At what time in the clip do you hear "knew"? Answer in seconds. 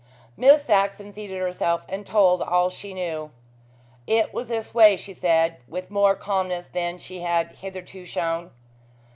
2.95-3.29